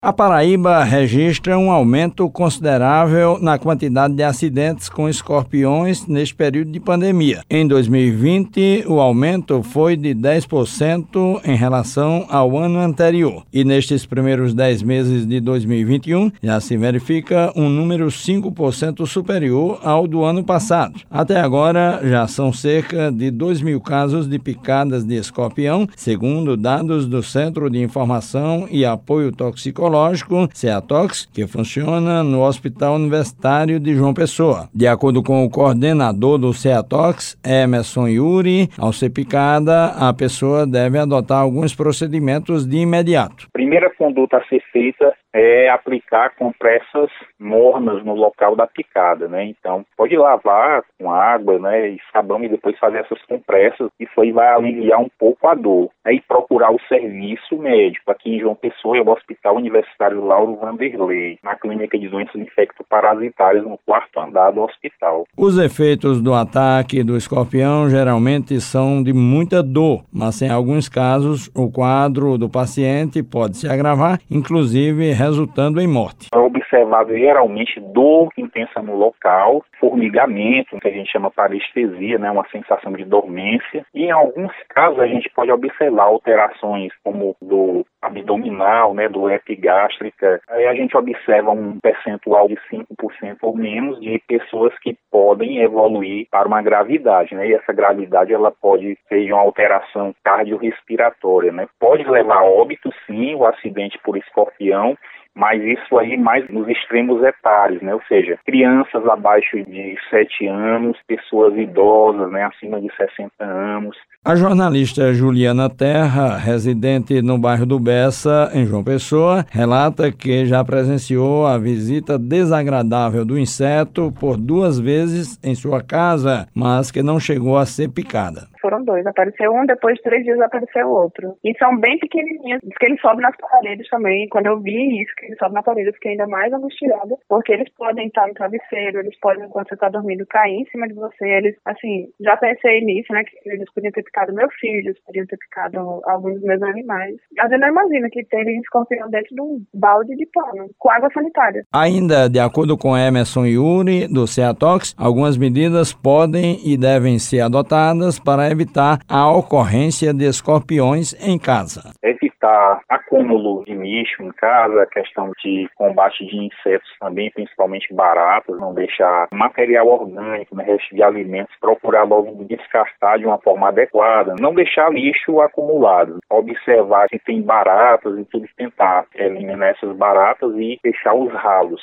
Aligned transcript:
A 0.00 0.12
Paraíba 0.12 0.84
registra 0.84 1.58
um 1.58 1.72
aumento 1.72 2.30
considerável 2.30 3.36
na 3.40 3.58
quantidade 3.58 4.14
de 4.14 4.22
acidentes 4.22 4.88
com 4.88 5.08
escorpiões 5.08 6.06
neste 6.06 6.36
período 6.36 6.70
de 6.70 6.78
pandemia. 6.78 7.42
Em 7.50 7.66
2020, 7.66 8.84
o 8.86 9.00
aumento 9.00 9.60
foi 9.60 9.96
de 9.96 10.14
10% 10.14 11.40
em 11.44 11.56
relação 11.56 12.24
ao 12.30 12.56
ano 12.56 12.78
anterior. 12.78 13.42
E 13.52 13.64
nestes 13.64 14.06
primeiros 14.06 14.54
10 14.54 14.84
meses 14.84 15.26
de 15.26 15.40
2021, 15.40 16.30
já 16.40 16.60
se 16.60 16.76
verifica 16.76 17.52
um 17.56 17.68
número 17.68 18.06
5% 18.06 19.04
superior 19.04 19.80
ao 19.82 20.06
do 20.06 20.22
ano 20.22 20.44
passado. 20.44 21.00
Até 21.10 21.40
agora, 21.40 22.00
já 22.04 22.28
são 22.28 22.52
cerca 22.52 23.10
de 23.10 23.32
2 23.32 23.62
mil 23.62 23.80
casos 23.80 24.28
de 24.28 24.38
picadas 24.38 25.04
de 25.04 25.16
escorpião, 25.16 25.88
segundo 25.96 26.56
dados 26.56 27.04
do 27.04 27.20
Centro 27.20 27.68
de 27.68 27.82
Informação 27.82 28.68
e 28.70 28.84
Apoio 28.84 29.32
Toxicológico 29.32 29.87
Oncológico, 29.88 30.46
CEATOX, 30.52 31.24
que 31.32 31.46
funciona 31.46 32.22
no 32.22 32.42
Hospital 32.42 32.96
Universitário 32.96 33.80
de 33.80 33.94
João 33.94 34.12
Pessoa. 34.12 34.68
De 34.74 34.86
acordo 34.86 35.22
com 35.22 35.42
o 35.42 35.48
coordenador 35.48 36.36
do 36.36 36.52
CEATOX, 36.52 37.38
Emerson 37.42 38.06
Yuri, 38.06 38.68
ao 38.76 38.92
ser 38.92 39.08
picada, 39.08 39.86
a 39.98 40.12
pessoa 40.12 40.66
deve 40.66 40.98
adotar 40.98 41.40
alguns 41.40 41.74
procedimentos 41.74 42.66
de 42.66 42.76
imediato. 42.76 43.46
Primeira 43.50 43.90
conduta 43.96 44.36
a 44.36 44.44
ser 44.44 44.62
feita 44.70 45.14
é 45.34 45.68
aplicar 45.68 46.34
compressas 46.36 47.10
mornas 47.38 48.04
no 48.04 48.14
local 48.14 48.56
da 48.56 48.66
picada, 48.66 49.28
né? 49.28 49.44
Então, 49.44 49.84
pode 49.96 50.16
lavar 50.16 50.82
com 50.98 51.10
água, 51.10 51.58
né, 51.58 51.90
e 51.90 51.98
sabão 52.12 52.42
e 52.42 52.48
depois 52.48 52.78
fazer 52.78 52.98
essas 52.98 53.20
compressas, 53.22 53.90
isso 53.98 54.20
aí 54.20 54.32
vai 54.32 54.48
aliviar 54.48 55.00
um 55.00 55.08
pouco 55.18 55.46
a 55.46 55.54
dor. 55.54 55.90
Aí 56.04 56.20
procurar 56.26 56.72
o 56.72 56.80
serviço 56.88 57.56
médico. 57.58 58.10
Aqui 58.10 58.36
em 58.36 58.40
João 58.40 58.54
Pessoa 58.54 58.96
é 58.96 59.00
o 59.00 59.10
Hospital 59.10 59.56
Universitário 59.56 60.24
Lauro 60.24 60.56
Vanderlei, 60.56 61.38
na 61.42 61.54
Clínica 61.54 61.98
de 61.98 62.08
Doenças 62.08 62.36
Infecto-Parasitárias, 62.36 63.64
no 63.64 63.78
quarto 63.84 64.18
andar 64.18 64.50
do 64.52 64.62
hospital. 64.62 65.26
Os 65.36 65.58
efeitos 65.58 66.20
do 66.20 66.34
ataque 66.34 67.02
do 67.02 67.16
escorpião 67.16 67.88
geralmente 67.88 68.60
são 68.60 69.02
de 69.02 69.12
muita 69.12 69.62
dor, 69.62 70.04
mas 70.12 70.40
em 70.42 70.50
alguns 70.50 70.88
casos 70.88 71.50
o 71.54 71.70
quadro 71.70 72.38
do 72.38 72.48
paciente 72.48 73.22
pode 73.22 73.56
se 73.56 73.68
agravar, 73.68 74.18
inclusive 74.30 75.12
resultando 75.18 75.80
em 75.80 75.88
morte. 75.88 76.28
Observado 76.48 77.16
geralmente 77.16 77.78
dor 77.78 78.30
intensa 78.36 78.80
no 78.80 78.96
local, 78.96 79.62
formigamento, 79.78 80.78
que 80.80 80.88
a 80.88 80.90
gente 80.90 81.10
chama 81.10 81.30
parestesia, 81.30 82.18
né, 82.18 82.30
uma 82.30 82.48
sensação 82.48 82.92
de 82.92 83.04
dormência, 83.04 83.84
e 83.94 84.04
em 84.04 84.10
alguns 84.10 84.52
casos 84.70 84.98
a 84.98 85.06
gente 85.06 85.28
pode 85.30 85.52
observar 85.52 86.04
alterações 86.04 86.90
como 87.04 87.36
do 87.40 87.84
abdominal, 88.00 88.94
né, 88.94 89.08
do 89.08 89.30
epigástrica. 89.30 90.40
Aí 90.48 90.66
a 90.66 90.74
gente 90.74 90.96
observa 90.96 91.50
um 91.50 91.78
percentual 91.80 92.48
de 92.48 92.56
5% 92.70 93.36
ou 93.42 93.56
menos 93.56 94.00
de 94.00 94.18
pessoas 94.26 94.72
que 94.78 94.96
podem 95.10 95.58
evoluir 95.58 96.26
para 96.30 96.48
uma 96.48 96.62
gravidade, 96.62 97.34
né? 97.34 97.48
E 97.48 97.54
essa 97.54 97.72
gravidade 97.72 98.32
ela 98.32 98.50
pode 98.50 98.96
ser 99.08 99.32
uma 99.32 99.42
alteração 99.42 100.14
cardiorrespiratória, 100.24 101.52
né? 101.52 101.66
Pode 101.78 102.08
levar 102.08 102.38
a 102.38 102.44
óbito 102.44 102.90
sim, 103.06 103.34
o 103.34 103.44
acidente 103.44 103.98
por 104.02 104.16
escorpião, 104.16 104.96
mas 105.34 105.62
isso 105.62 105.98
aí 105.98 106.16
mais 106.16 106.48
nos 106.48 106.68
extremos 106.68 107.22
etários, 107.22 107.80
né? 107.82 107.94
Ou 107.94 108.02
seja, 108.08 108.38
crianças 108.44 109.06
abaixo 109.06 109.62
de 109.64 109.96
7 110.10 110.46
anos, 110.46 110.98
pessoas 111.06 111.56
idosas, 111.56 112.30
né, 112.30 112.44
acima 112.44 112.80
de 112.80 112.88
60 112.96 113.32
anos. 113.44 113.96
A 114.28 114.36
jornalista 114.36 115.14
Juliana 115.14 115.70
Terra, 115.70 116.36
residente 116.36 117.22
no 117.22 117.38
bairro 117.38 117.64
do 117.64 117.80
Bessa, 117.80 118.50
em 118.52 118.66
João 118.66 118.84
Pessoa, 118.84 119.42
relata 119.50 120.12
que 120.12 120.44
já 120.44 120.62
presenciou 120.62 121.46
a 121.46 121.56
visita 121.56 122.18
desagradável 122.18 123.24
do 123.24 123.38
inseto 123.38 124.12
por 124.20 124.36
duas 124.36 124.78
vezes 124.78 125.38
em 125.42 125.54
sua 125.54 125.82
casa, 125.82 126.46
mas 126.54 126.90
que 126.90 127.02
não 127.02 127.18
chegou 127.18 127.56
a 127.56 127.64
ser 127.64 127.88
picada 127.88 128.48
foram 128.68 128.84
dois. 128.84 129.06
Apareceu 129.06 129.52
um, 129.52 129.64
depois 129.64 129.96
de 129.96 130.02
três 130.02 130.24
dias 130.24 130.40
apareceu 130.40 130.88
outro. 130.88 131.36
E 131.42 131.56
são 131.58 131.76
bem 131.78 131.98
pequenininhos, 131.98 132.60
porque 132.60 132.86
eles 132.86 133.00
sobem 133.00 133.22
nas 133.22 133.36
paredes 133.36 133.88
também. 133.88 134.28
Quando 134.28 134.46
eu 134.46 134.60
vi 134.60 135.02
isso, 135.02 135.14
que 135.16 135.26
eles 135.26 135.38
sobem 135.38 135.54
na 135.54 135.62
parede, 135.62 135.88
eu 135.88 135.94
fiquei 135.94 136.12
ainda 136.12 136.26
mais 136.26 136.52
angustiada, 136.52 137.16
porque 137.28 137.52
eles 137.52 137.68
podem 137.74 138.08
estar 138.08 138.26
no 138.26 138.34
travesseiro, 138.34 139.00
eles 139.00 139.18
podem, 139.20 139.44
enquanto 139.44 139.68
você 139.68 139.74
está 139.74 139.88
dormindo, 139.88 140.26
cair 140.26 140.60
em 140.60 140.66
cima 140.66 140.86
de 140.86 140.94
você. 140.94 141.24
Eles, 141.24 141.56
assim, 141.64 142.08
já 142.20 142.36
pensei 142.36 142.84
nisso, 142.84 143.12
né, 143.12 143.24
que 143.24 143.48
eles 143.48 143.72
podiam 143.72 143.92
ter 143.92 144.02
meu 144.32 144.48
filho, 144.60 144.94
podiam 145.06 145.26
ter 145.26 145.36
picado 145.36 145.78
alguns 146.04 146.34
dos 146.34 146.42
meus 146.42 146.62
animais. 146.62 147.14
Mas 147.36 147.52
eu 147.52 147.58
não 147.58 147.68
imagino 147.68 148.08
que 148.10 148.24
teria 148.24 148.58
escorpião 148.60 149.08
dentro 149.10 149.34
de 149.34 149.40
um 149.40 149.62
balde 149.74 150.14
de 150.16 150.26
pano, 150.26 150.70
com 150.78 150.90
água 150.90 151.08
sanitária. 151.12 151.64
Ainda, 151.72 152.28
de 152.28 152.38
acordo 152.38 152.76
com 152.76 152.96
Emerson 152.96 153.46
Yuri, 153.46 154.06
do 154.08 154.26
CEATOX, 154.26 154.94
algumas 154.96 155.36
medidas 155.36 155.92
podem 155.92 156.58
e 156.64 156.76
devem 156.76 157.18
ser 157.18 157.40
adotadas 157.40 158.18
para 158.18 158.50
evitar 158.50 158.98
a 159.08 159.30
ocorrência 159.30 160.12
de 160.12 160.24
escorpiões 160.24 161.14
em 161.20 161.38
casa. 161.38 161.92
Evitar 162.38 162.80
acúmulo 162.88 163.64
de 163.64 163.74
lixo 163.74 164.22
em 164.22 164.30
casa, 164.30 164.86
questão 164.86 165.32
de 165.42 165.68
combate 165.74 166.24
de 166.24 166.36
insetos 166.36 166.88
também, 167.00 167.30
principalmente 167.32 167.92
baratas, 167.92 168.56
não 168.60 168.72
deixar 168.72 169.26
material 169.32 169.88
orgânico, 169.88 170.54
né, 170.54 170.64
resto 170.64 170.94
de 170.94 171.02
alimentos, 171.02 171.54
procurar 171.60 172.04
logo 172.04 172.44
descartar 172.44 173.18
de 173.18 173.26
uma 173.26 173.38
forma 173.38 173.68
adequada, 173.68 174.36
não 174.38 174.54
deixar 174.54 174.92
lixo 174.92 175.40
acumulado, 175.40 176.18
observar 176.30 177.08
se 177.08 177.18
tem 177.18 177.42
baratas 177.42 178.16
e 178.16 178.24
tudo 178.26 178.46
tentar 178.56 179.06
eliminar 179.16 179.70
essas 179.70 179.96
baratas 179.96 180.52
e 180.54 180.78
fechar 180.80 181.14
os 181.14 181.32
ralos, 181.32 181.82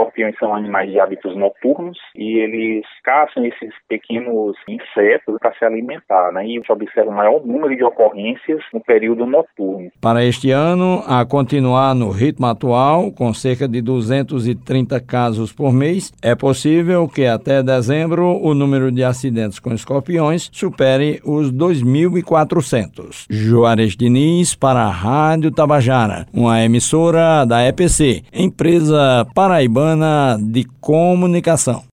escorpiões 0.00 0.34
são 0.38 0.54
animais 0.54 0.90
de 0.90 0.98
hábitos 0.98 1.36
noturnos 1.36 1.98
e 2.16 2.38
eles 2.38 2.84
caçam 3.04 3.44
esses 3.44 3.72
pequenos 3.88 4.56
insetos 4.68 5.36
para 5.38 5.52
se 5.54 5.64
alimentar 5.64 6.32
né? 6.32 6.46
E 6.46 6.52
a 6.52 6.54
gente 6.54 6.72
observa 6.72 7.10
um 7.10 7.14
maior 7.14 7.44
número 7.44 7.76
de 7.76 7.84
ocorrências 7.84 8.60
no 8.72 8.80
período 8.80 9.26
noturno. 9.26 9.90
Para 10.00 10.24
este 10.24 10.50
ano, 10.50 11.02
a 11.06 11.24
continuar 11.24 11.94
no 11.94 12.10
ritmo 12.10 12.46
atual, 12.46 13.12
com 13.12 13.32
cerca 13.34 13.68
de 13.68 13.80
230 13.80 15.00
casos 15.00 15.52
por 15.52 15.72
mês, 15.72 16.12
é 16.22 16.34
possível 16.34 17.08
que 17.08 17.26
até 17.26 17.62
dezembro 17.62 18.40
o 18.42 18.54
número 18.54 18.90
de 18.90 19.04
acidentes 19.04 19.58
com 19.58 19.72
escorpiões 19.72 20.48
supere 20.52 21.20
os 21.24 21.52
2.400. 21.52 23.26
Juarez 23.28 23.96
Diniz 23.96 24.54
para 24.54 24.80
a 24.80 24.90
Rádio 24.90 25.50
Tabajara, 25.50 26.26
uma 26.32 26.62
emissora 26.62 27.44
da 27.44 27.66
EPC, 27.66 28.22
empresa 28.32 29.26
paraibana 29.34 29.89
de 30.38 30.64
comunicação. 30.80 31.84